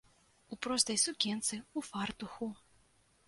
[0.55, 2.51] У простай сукенцы, у фартуху.